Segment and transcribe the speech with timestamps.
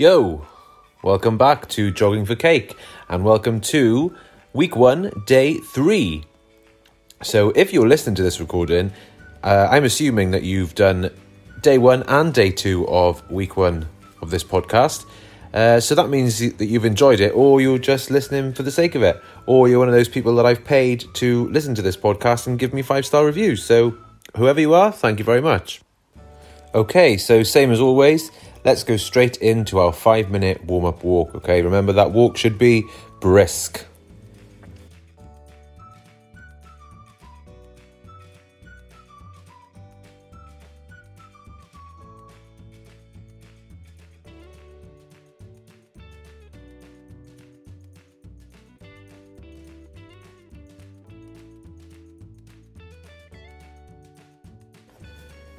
[0.00, 0.46] Yo,
[1.02, 2.76] welcome back to Jogging for Cake
[3.08, 4.14] and welcome to
[4.52, 6.22] week one, day three.
[7.20, 8.92] So, if you're listening to this recording,
[9.42, 11.10] uh, I'm assuming that you've done
[11.62, 13.88] day one and day two of week one
[14.22, 15.04] of this podcast.
[15.52, 18.94] Uh, so that means that you've enjoyed it, or you're just listening for the sake
[18.94, 21.96] of it, or you're one of those people that I've paid to listen to this
[21.96, 23.64] podcast and give me five star reviews.
[23.64, 23.98] So,
[24.36, 25.80] whoever you are, thank you very much.
[26.74, 28.30] Okay, so same as always,
[28.68, 31.34] let's go straight into our five minute warm up walk.
[31.34, 32.84] Okay, remember that walk should be
[33.18, 33.86] brisk.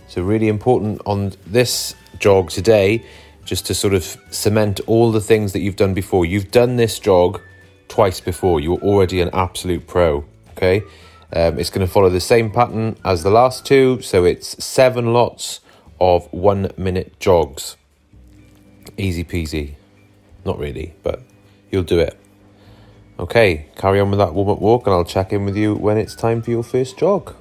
[0.07, 3.03] So, really important on this jog today,
[3.45, 6.25] just to sort of cement all the things that you've done before.
[6.25, 7.41] You've done this jog
[7.87, 10.83] twice before, you're already an absolute pro, okay?
[11.33, 15.13] Um, it's going to follow the same pattern as the last two, so it's seven
[15.13, 15.61] lots
[15.99, 17.77] of one minute jogs.
[18.97, 19.75] Easy peasy.
[20.45, 21.21] Not really, but
[21.71, 22.17] you'll do it.
[23.19, 25.97] Okay, carry on with that warm up walk, and I'll check in with you when
[25.97, 27.35] it's time for your first jog.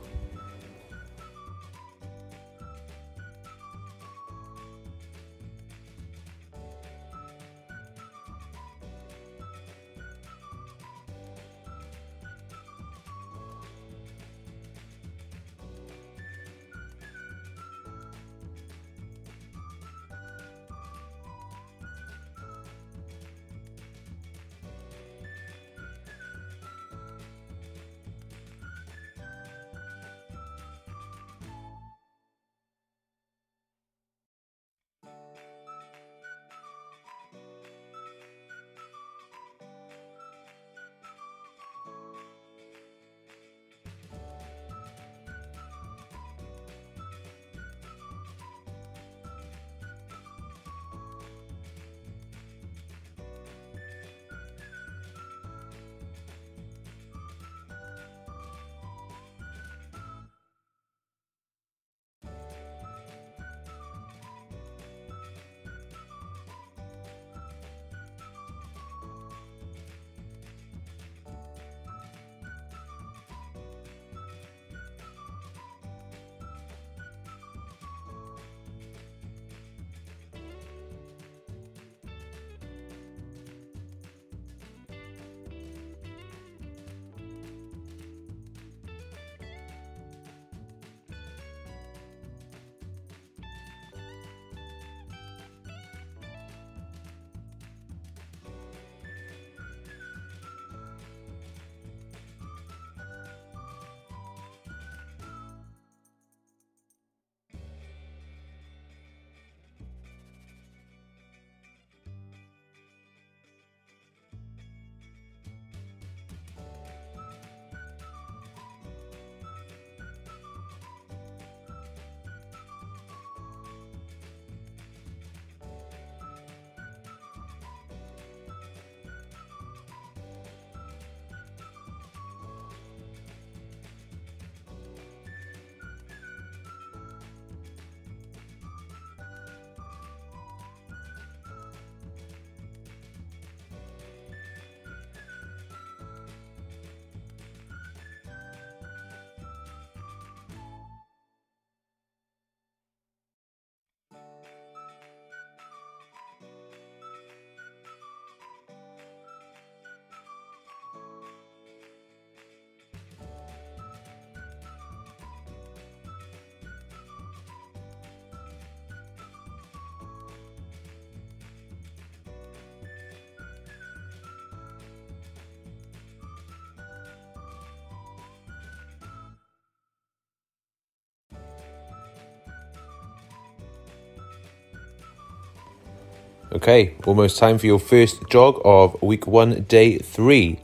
[186.50, 190.58] Okay, almost time for your first jog of week one, day three.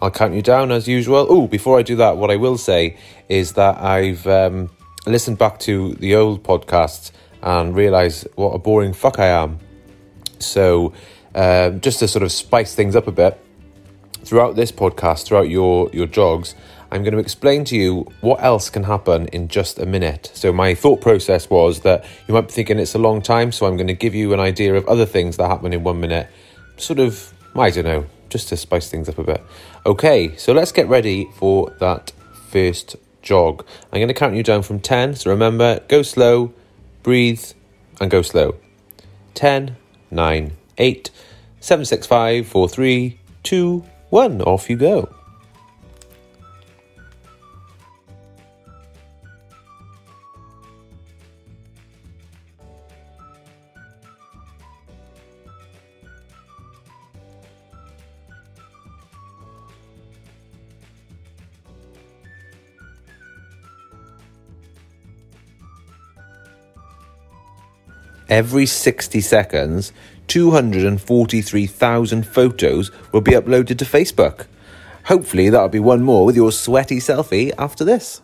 [0.00, 1.26] I'll count you down as usual.
[1.28, 2.96] Oh, before I do that, what I will say
[3.28, 4.70] is that I've um,
[5.06, 7.10] listened back to the old podcasts
[7.42, 9.58] and realised what a boring fuck I am.
[10.38, 10.92] So,
[11.34, 13.44] um, just to sort of spice things up a bit,
[14.22, 16.54] throughout this podcast, throughout your your jogs,
[16.90, 20.30] I'm going to explain to you what else can happen in just a minute.
[20.34, 23.66] So, my thought process was that you might be thinking it's a long time, so
[23.66, 26.28] I'm going to give you an idea of other things that happen in one minute.
[26.78, 29.42] Sort of, I don't know, just to spice things up a bit.
[29.84, 32.12] Okay, so let's get ready for that
[32.50, 33.66] first jog.
[33.92, 36.54] I'm going to count you down from 10, so remember go slow,
[37.02, 37.44] breathe,
[38.00, 38.56] and go slow.
[39.34, 39.76] 10,
[40.10, 41.10] 9, 8,
[41.60, 44.42] 7, 6, 5, 4, 3, 2, 1.
[44.42, 45.17] Off you go.
[68.28, 69.90] Every 60 seconds,
[70.26, 74.44] 243,000 photos will be uploaded to Facebook.
[75.04, 78.20] Hopefully, that'll be one more with your sweaty selfie after this.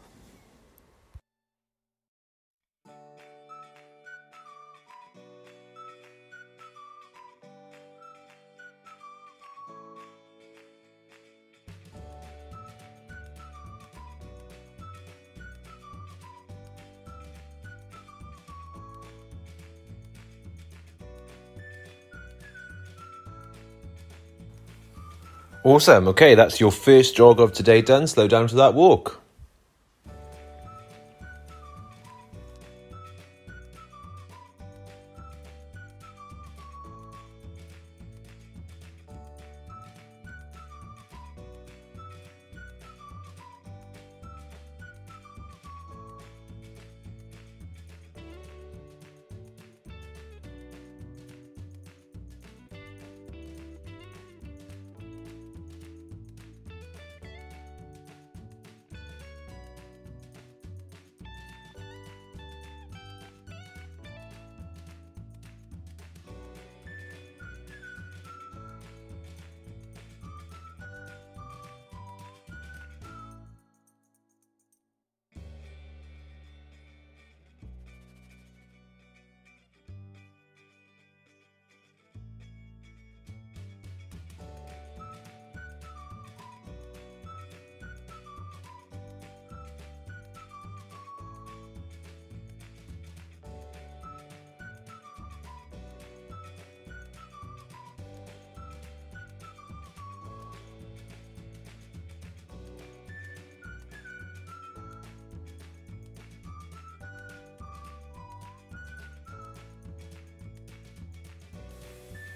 [25.65, 26.09] Awesome.
[26.09, 28.07] Okay, that's your first jog of today done.
[28.07, 29.24] Slow down to that walk.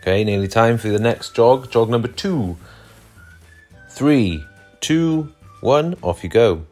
[0.08, 1.70] Okay, nearly time for the next jog.
[1.70, 2.56] Jog number two.
[3.90, 4.42] Three,
[4.80, 6.64] two, one, off you go.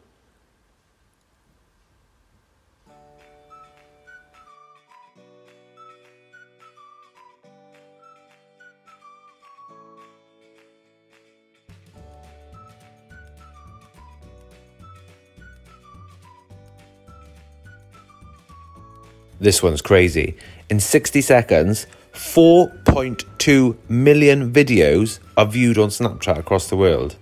[19.39, 20.35] This one's crazy.
[20.71, 21.85] In 60 seconds,
[22.17, 27.15] 4.2 million videos are viewed on Snapchat across the world.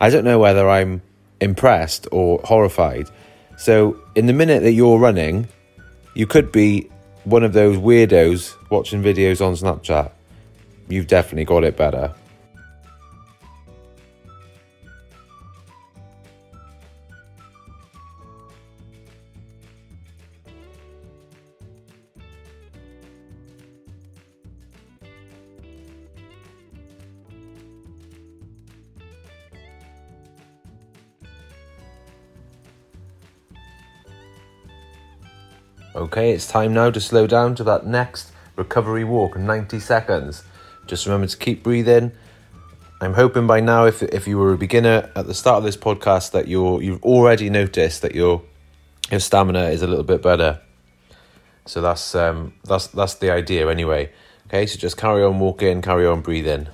[0.00, 1.02] I don't know whether I'm
[1.40, 3.10] impressed or horrified.
[3.58, 5.48] So, in the minute that you're running,
[6.14, 6.88] you could be
[7.24, 10.12] one of those weirdos watching videos on Snapchat.
[10.88, 12.14] You've definitely got it better.
[36.06, 40.44] Okay, it's time now to slow down to that next recovery walk, 90 seconds.
[40.86, 42.12] Just remember to keep breathing.
[43.00, 45.76] I'm hoping by now, if if you were a beginner at the start of this
[45.76, 48.42] podcast, that you're you've already noticed that your
[49.10, 50.60] your stamina is a little bit better.
[51.64, 54.12] So that's um that's that's the idea anyway.
[54.46, 56.68] Okay, so just carry on walking, carry on breathing.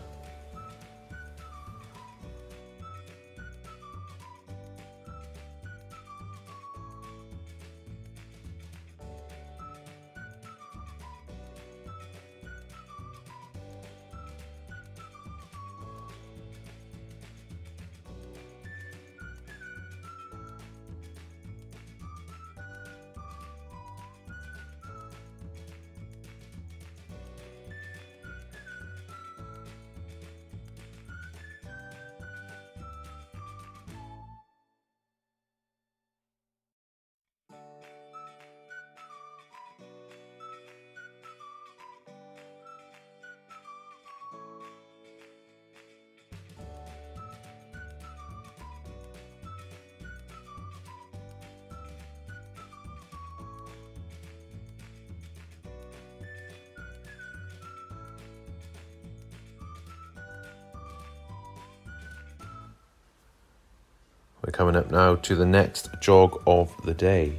[64.45, 67.35] We're coming up now to the next jog of the day.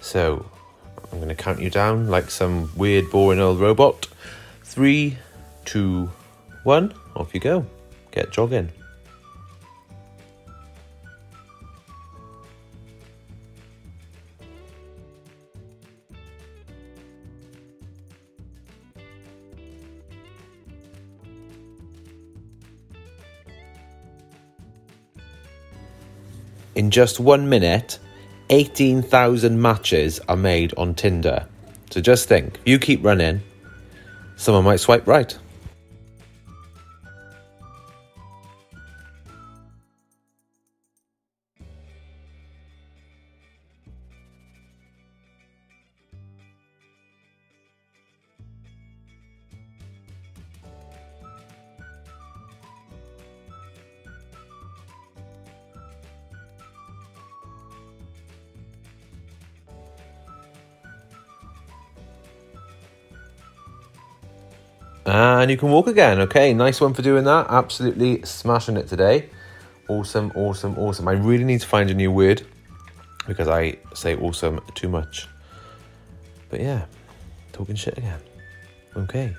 [0.00, 0.44] So,
[1.12, 4.08] I'm going to count you down like some weird, boring old robot.
[4.64, 5.18] Three,
[5.64, 6.10] two,
[6.64, 7.66] one, off you go.
[8.10, 8.70] Get jogging.
[26.74, 27.98] In just one minute,
[28.48, 31.46] 18,000 matches are made on Tinder.
[31.90, 33.42] So just think, you keep running,
[34.36, 35.36] someone might swipe right.
[65.14, 66.20] And you can walk again.
[66.20, 67.48] Okay, nice one for doing that.
[67.50, 69.28] Absolutely smashing it today.
[69.86, 71.06] Awesome, awesome, awesome.
[71.06, 72.46] I really need to find a new word
[73.26, 75.28] because I say awesome too much.
[76.48, 76.86] But yeah,
[77.52, 78.20] talking shit again.
[78.96, 79.36] Okay.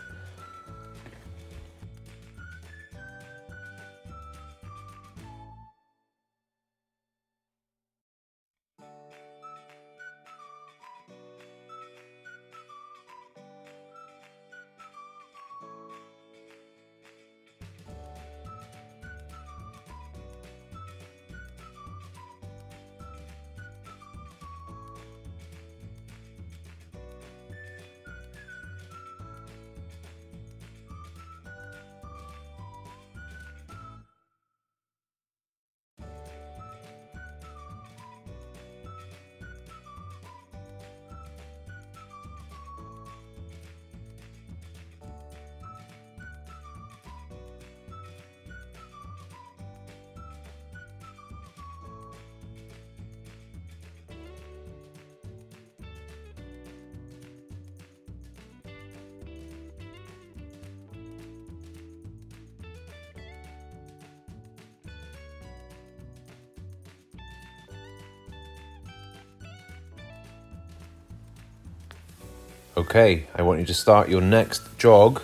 [72.75, 75.21] Okay, I want you to start your next jog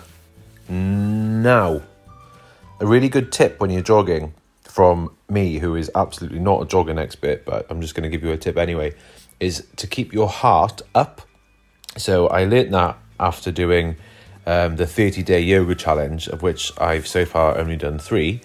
[0.68, 1.82] now.
[2.78, 6.96] A really good tip when you're jogging from me, who is absolutely not a jogging
[6.96, 8.94] expert, but I'm just going to give you a tip anyway,
[9.40, 11.22] is to keep your heart up.
[11.96, 13.96] So I learned that after doing
[14.46, 18.42] um, the 30 day yoga challenge, of which I've so far only done three.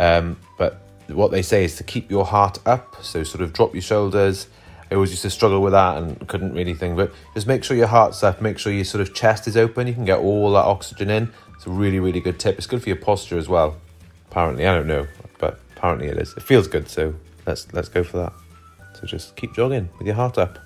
[0.00, 3.72] Um, but what they say is to keep your heart up, so sort of drop
[3.72, 4.48] your shoulders
[4.90, 6.96] I always used to struggle with that and couldn't really think.
[6.96, 9.86] But just make sure your heart's up, make sure your sort of chest is open.
[9.86, 11.32] You can get all that oxygen in.
[11.54, 12.56] It's a really, really good tip.
[12.56, 13.76] It's good for your posture as well.
[14.30, 15.06] Apparently, I don't know,
[15.38, 16.34] but apparently it is.
[16.36, 17.14] It feels good, so
[17.46, 18.32] let's let's go for that.
[18.94, 20.58] So just keep jogging with your heart up.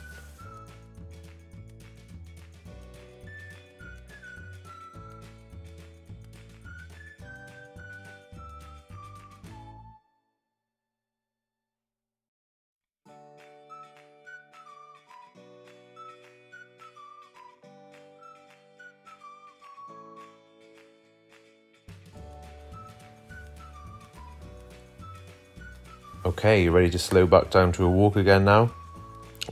[26.25, 28.71] Okay, you're ready to slow back down to a walk again now?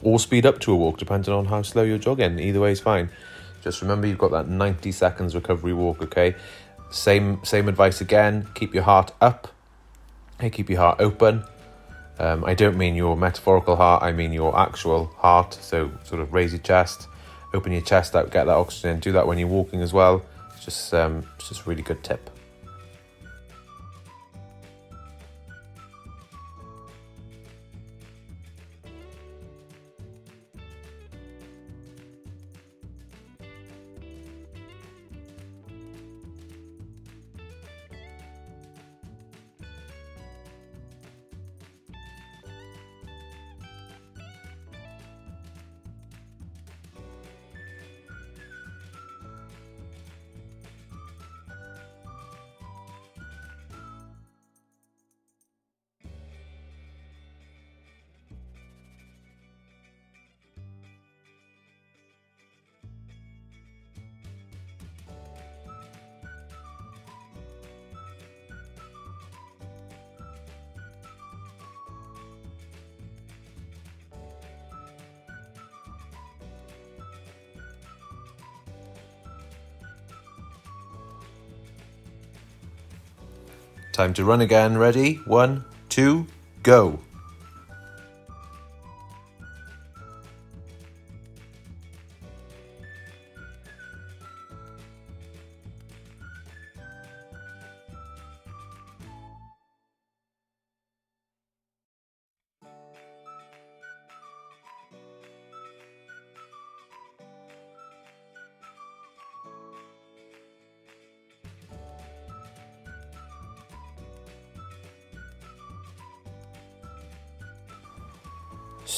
[0.02, 2.38] Or speed up to a walk, depending on how slow you're jogging.
[2.38, 3.10] Either way is fine.
[3.60, 6.36] Just remember you've got that 90 seconds recovery walk, okay?
[6.92, 8.46] Same same advice again.
[8.54, 9.48] Keep your heart up.
[10.40, 11.42] Hey, keep your heart open.
[12.20, 15.54] Um, I don't mean your metaphorical heart, I mean your actual heart.
[15.54, 17.08] So sort of raise your chest,
[17.52, 19.00] open your chest out, get that oxygen.
[19.00, 20.24] Do that when you're walking as well.
[20.54, 22.30] It's just um, it's just a really good tip.
[84.00, 84.78] Time to run again.
[84.78, 85.16] Ready?
[85.26, 86.26] One, two,
[86.62, 87.00] go.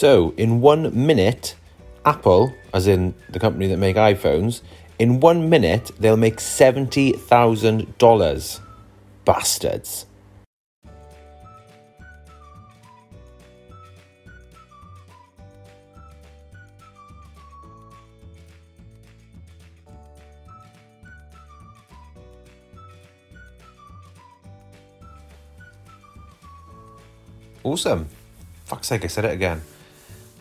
[0.02, 1.54] So, in one minute,
[2.04, 4.60] Apple, as in the company that make iPhones,
[4.98, 8.60] in one minute they'll make seventy thousand dollars.
[9.24, 10.06] Bastards.
[27.62, 28.08] Awesome.
[28.64, 29.62] Fuck's sake, I said it again.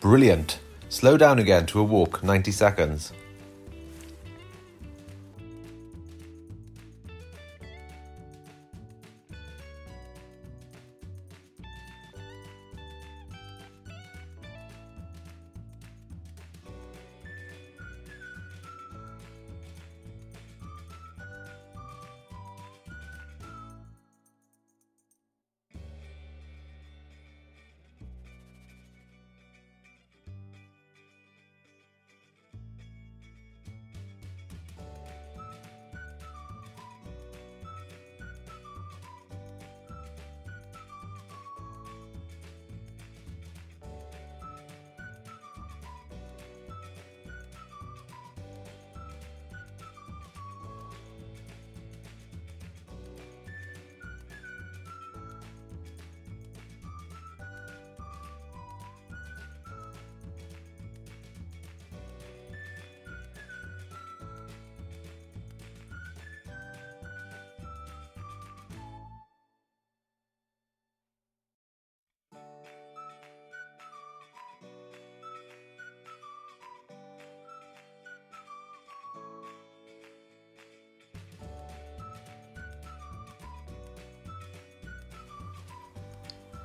[0.02, 0.58] Brilliant.
[0.88, 3.12] Slow down again to a walk, 90 seconds.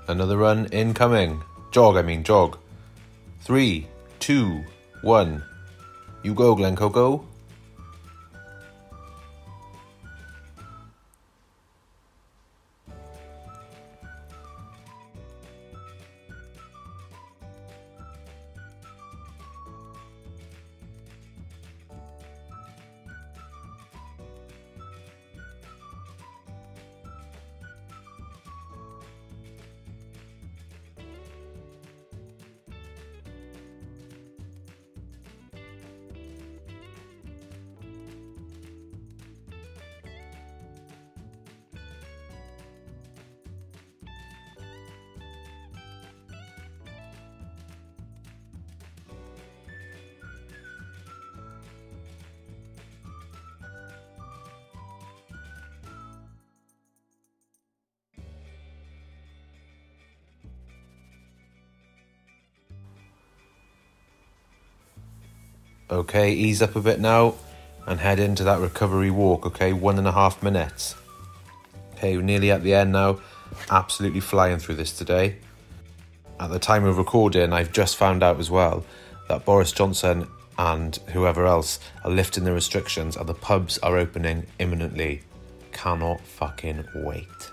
[0.08, 1.44] Another run incoming.
[1.72, 2.58] Jog, I mean, jog.
[3.42, 3.88] Three,
[4.20, 4.64] two,
[5.02, 5.44] one.
[6.24, 6.76] You go, Glen
[65.90, 67.36] Okay, ease up a bit now
[67.86, 69.46] and head into that recovery walk.
[69.46, 70.96] Okay, one and a half minutes.
[71.94, 73.20] Okay, we're nearly at the end now.
[73.72, 75.38] Absolutely flying through this today.
[76.42, 78.84] At the time of recording, I've just found out as well
[79.30, 84.46] that Boris Johnson and whoever else are lifting the restrictions and the pubs are opening
[84.60, 85.22] imminently.
[85.72, 87.52] Cannot fucking wait.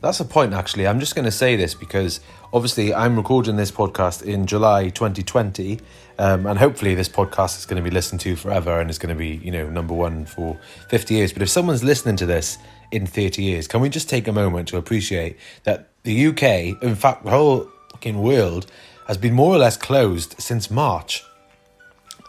[0.00, 0.86] That's a point, actually.
[0.86, 2.20] I'm just going to say this because
[2.52, 5.80] obviously I'm recording this podcast in July 2020,
[6.20, 9.12] um, and hopefully this podcast is going to be listened to forever and is going
[9.12, 10.56] to be, you know, number one for
[10.88, 11.32] 50 years.
[11.32, 12.58] But if someone's listening to this
[12.92, 16.94] in 30 years, can we just take a moment to appreciate that the UK, in
[16.94, 18.70] fact, the whole fucking world,
[19.08, 21.24] has been more or less closed since March?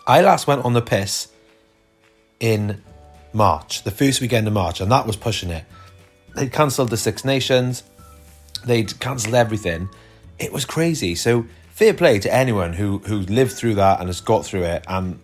[0.08, 1.28] I last went on the piss
[2.40, 2.82] in
[3.32, 5.66] March, the first weekend of March, and that was pushing it
[6.40, 7.84] they'd cancelled the Six Nations,
[8.66, 9.90] they'd cancelled everything.
[10.40, 11.16] It was crazy.
[11.16, 14.86] So fair play to anyone who who lived through that and has got through it.
[14.88, 15.20] And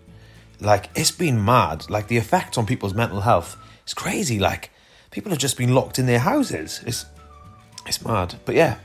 [0.59, 1.89] like it's been mad.
[1.89, 3.55] Like the effect on people's mental health
[3.87, 4.39] is crazy.
[4.39, 4.71] Like
[5.11, 6.81] people have just been locked in their houses.
[6.85, 7.05] It's
[7.87, 8.35] it's mad.
[8.43, 8.77] But yeah,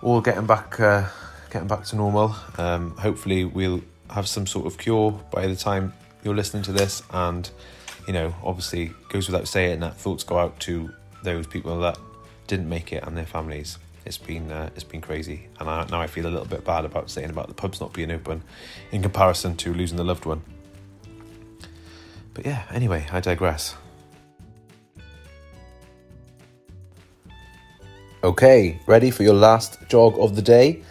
[0.00, 1.08] all getting back uh,
[1.50, 2.34] getting back to normal.
[2.56, 5.92] Um, hopefully we'll have some sort of cure by the time
[6.24, 7.50] you're listening to this and
[8.06, 11.98] you know obviously goes without saying that thoughts go out to those people that
[12.46, 13.78] didn't make it and their families.
[14.04, 16.84] It's been uh, it's been crazy, and I, now I feel a little bit bad
[16.84, 18.42] about saying about the pubs not being open
[18.90, 20.42] in comparison to losing the loved one.
[22.34, 23.76] But yeah, anyway, I digress.
[28.24, 30.82] Okay, ready for your last jog of the day?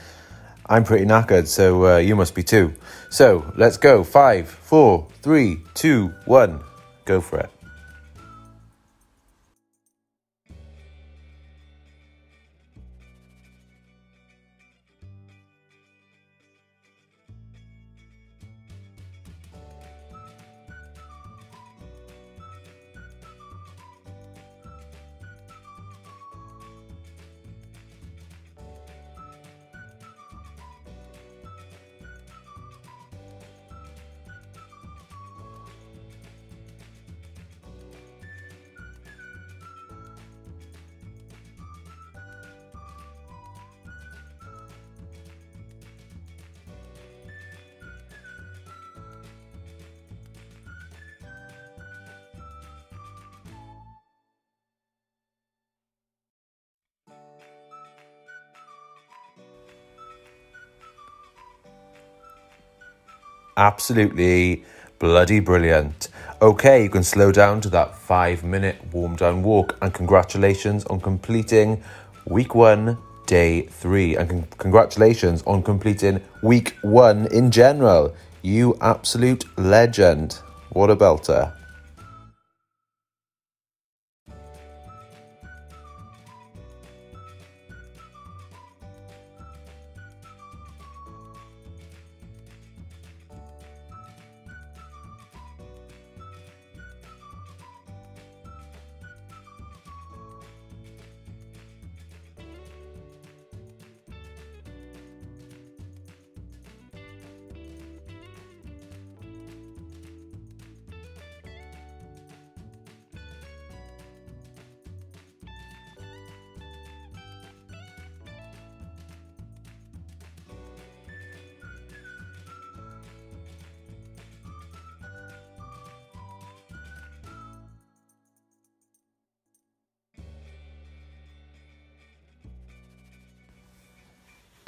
[0.67, 2.73] I'm pretty knackered, so uh, you must be too.
[3.09, 4.03] So let's go.
[4.03, 6.61] Five, four, three, two, one.
[7.05, 7.49] Go for it.
[63.61, 64.63] Absolutely
[64.97, 66.09] bloody brilliant.
[66.41, 70.99] Okay, you can slow down to that five minute warm down walk, and congratulations on
[70.99, 71.83] completing
[72.25, 72.97] week one,
[73.27, 78.15] day three, and con- congratulations on completing week one in general.
[78.41, 80.39] You absolute legend.
[80.69, 81.60] What a belter.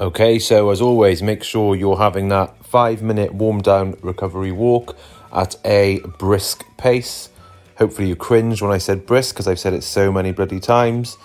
[0.03, 4.97] Okay, so as always, make sure you're having that five minute warm down recovery walk
[5.31, 7.29] at a brisk pace.
[7.77, 11.15] Hopefully, you cringe when I said brisk because I've said it so many bloody times.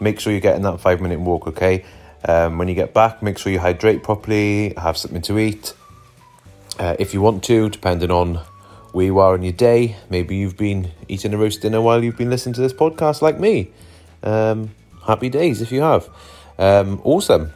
[0.00, 1.86] Make sure you're getting that five minute walk, okay?
[2.28, 5.72] Um, when you get back, make sure you hydrate properly, have something to eat.
[6.78, 8.34] Uh, if you want to, depending on
[8.92, 12.18] where you are in your day, maybe you've been eating a roast dinner while you've
[12.18, 13.70] been listening to this podcast, like me.
[14.22, 14.72] Um,
[15.06, 16.10] happy days if you have.
[16.58, 17.54] Um, awesome.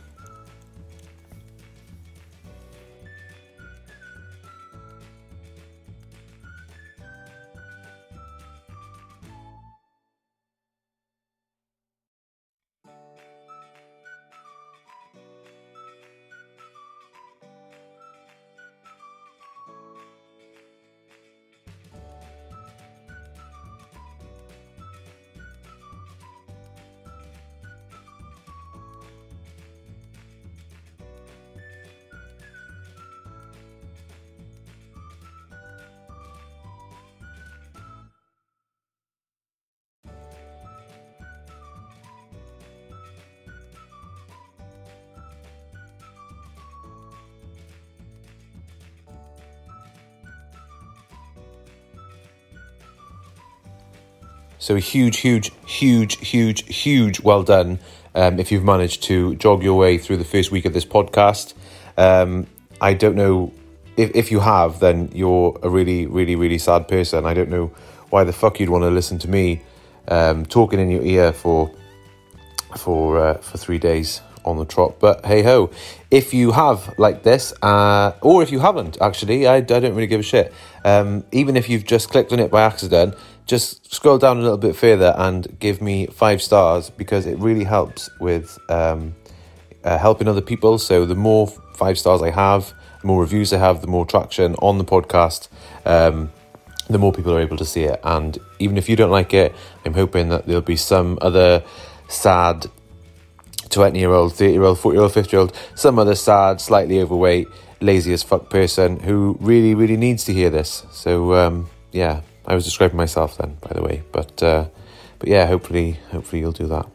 [54.60, 57.78] So huge, huge, huge, huge, huge well done
[58.14, 61.54] um, if you've managed to jog your way through the first week of this podcast.
[61.96, 62.46] Um,
[62.78, 63.54] I don't know
[63.96, 67.24] if, if you have, then you're a really, really, really sad person.
[67.24, 67.72] I don't know
[68.10, 69.62] why the fuck you'd want to listen to me
[70.08, 71.72] um, talking in your ear for
[72.76, 75.00] for uh, for three days on the trot.
[75.00, 75.70] But hey ho,
[76.10, 80.06] if you have like this, uh, or if you haven't, actually, I, I don't really
[80.06, 80.52] give a shit.
[80.84, 83.14] Um, even if you've just clicked on it by accident,
[83.50, 87.64] just scroll down a little bit further and give me five stars because it really
[87.64, 89.12] helps with um,
[89.82, 90.78] uh, helping other people.
[90.78, 94.54] So the more five stars I have, the more reviews I have, the more traction
[94.62, 95.48] on the podcast.
[95.84, 96.30] Um,
[96.88, 97.98] the more people are able to see it.
[98.04, 99.52] And even if you don't like it,
[99.84, 101.64] I'm hoping that there'll be some other
[102.08, 102.66] sad
[103.70, 106.60] 20 year old, 30 year old, 40 year old, 50 year old, some other sad,
[106.60, 107.48] slightly overweight,
[107.80, 110.84] lazy as fuck person who really, really needs to hear this.
[110.92, 114.02] So, um, yeah, I was describing myself then, by the way.
[114.10, 114.66] But, uh,
[115.20, 116.86] but yeah, hopefully, hopefully you'll do that.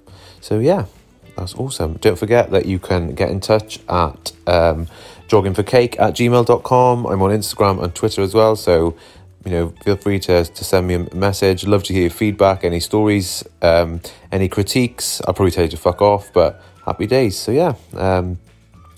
[0.41, 0.88] So yeah,
[1.38, 1.94] that's awesome.
[1.94, 4.88] Don't forget that you can get in touch at um,
[5.30, 7.06] joggingforcake at gmail.com.
[7.06, 8.58] I'm on Instagram and Twitter as well.
[8.58, 8.98] So,
[9.46, 11.65] you know, feel free to, to send me a message.
[11.65, 14.02] Love to hear your feedback, any stories, um,
[14.34, 15.22] any critiques.
[15.26, 17.39] I'll probably tell you to fuck off, but happy days.
[17.39, 18.39] So, yeah, um,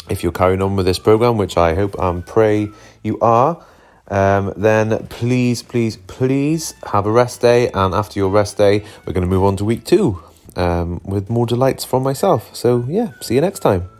[0.09, 2.69] if you're carrying on with this program, which I hope and pray
[3.03, 3.63] you are,
[4.09, 7.69] um, then please, please, please have a rest day.
[7.71, 10.21] And after your rest day, we're going to move on to week two
[10.55, 12.55] um, with more delights from myself.
[12.55, 13.96] So, yeah, see you next time.